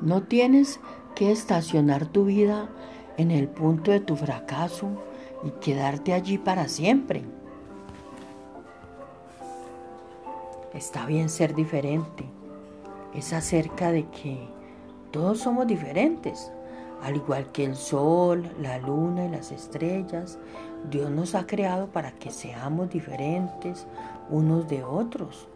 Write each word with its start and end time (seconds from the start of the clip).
No 0.00 0.22
tienes 0.22 0.78
que 1.16 1.32
estacionar 1.32 2.06
tu 2.06 2.24
vida 2.24 2.68
en 3.16 3.32
el 3.32 3.48
punto 3.48 3.90
de 3.90 3.98
tu 3.98 4.14
fracaso 4.14 4.88
y 5.42 5.50
quedarte 5.60 6.12
allí 6.12 6.38
para 6.38 6.68
siempre. 6.68 7.24
Está 10.72 11.04
bien 11.06 11.28
ser 11.28 11.54
diferente. 11.54 12.24
Es 13.12 13.32
acerca 13.32 13.90
de 13.90 14.06
que 14.06 14.48
todos 15.10 15.40
somos 15.40 15.66
diferentes. 15.66 16.52
Al 17.02 17.16
igual 17.16 17.50
que 17.50 17.64
el 17.64 17.74
sol, 17.74 18.48
la 18.60 18.78
luna 18.78 19.26
y 19.26 19.30
las 19.30 19.50
estrellas, 19.50 20.38
Dios 20.90 21.10
nos 21.10 21.34
ha 21.34 21.46
creado 21.46 21.88
para 21.88 22.12
que 22.12 22.30
seamos 22.30 22.90
diferentes 22.90 23.86
unos 24.30 24.68
de 24.68 24.84
otros. 24.84 25.48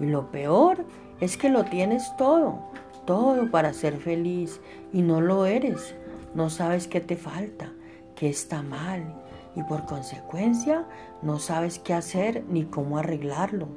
Y 0.00 0.06
lo 0.06 0.30
peor 0.30 0.84
es 1.20 1.36
que 1.36 1.48
lo 1.48 1.64
tienes 1.64 2.16
todo, 2.16 2.58
todo 3.06 3.50
para 3.50 3.72
ser 3.72 3.98
feliz 3.98 4.60
y 4.92 5.02
no 5.02 5.20
lo 5.20 5.46
eres. 5.46 5.94
No 6.34 6.50
sabes 6.50 6.88
qué 6.88 7.00
te 7.00 7.16
falta, 7.16 7.72
qué 8.14 8.28
está 8.28 8.62
mal 8.62 9.22
y 9.54 9.62
por 9.62 9.84
consecuencia 9.84 10.86
no 11.20 11.38
sabes 11.38 11.78
qué 11.78 11.94
hacer 11.94 12.44
ni 12.48 12.64
cómo 12.64 12.98
arreglarlo. 12.98 13.68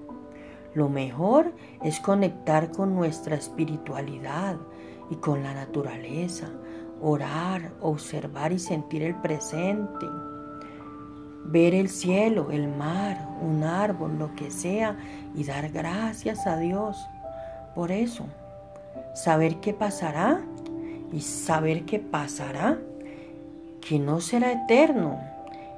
Lo 0.74 0.90
mejor 0.90 1.54
es 1.84 2.00
conectar 2.00 2.72
con 2.72 2.96
nuestra 2.96 3.36
espiritualidad 3.36 4.58
y 5.10 5.16
con 5.16 5.44
la 5.44 5.54
naturaleza, 5.54 6.50
orar, 7.02 7.74
observar 7.82 8.52
y 8.52 8.60
sentir 8.60 9.04
el 9.04 9.16
presente, 9.16 10.06
ver 11.56 11.74
el 11.74 11.88
cielo, 11.88 12.52
el 12.52 12.68
mar, 12.68 13.30
un 13.42 13.64
árbol, 13.64 14.20
lo 14.20 14.36
que 14.36 14.52
sea 14.52 14.98
y 15.34 15.46
dar 15.46 15.70
gracias 15.70 16.48
a 16.48 16.58
Dios 16.58 17.08
por 17.74 17.94
eso. 17.94 18.26
Saber 19.14 19.62
qué 19.62 19.74
pasará 19.74 20.42
y 21.14 21.22
saber 21.22 21.86
qué 21.86 22.00
pasará, 22.00 22.78
que 23.80 24.00
no 24.00 24.20
será 24.20 24.52
eterno 24.52 25.18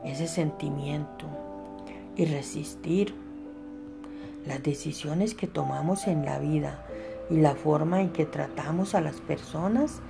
ese 0.04 0.28
sentimiento 0.28 1.28
y 2.16 2.26
resistir 2.26 3.14
las 4.48 4.64
decisiones 4.64 5.36
que 5.36 5.46
tomamos 5.46 6.08
en 6.08 6.26
la 6.26 6.40
vida 6.40 6.84
y 7.30 7.36
la 7.36 7.54
forma 7.54 8.02
en 8.02 8.10
que 8.10 8.26
tratamos 8.26 8.96
a 8.96 9.02
las 9.02 9.18
personas 9.18 10.02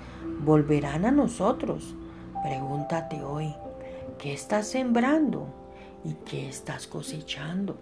volverán 0.45 1.03
a 1.03 1.11
nosotros. 1.11 1.93
Pregúntate 2.41 3.21
hoy, 3.21 3.53
¿qué 4.17 4.33
estás 4.33 4.67
sembrando 4.67 5.47
y 6.03 6.13
qué 6.25 6.47
estás 6.49 6.87
cosechando? 6.87 7.77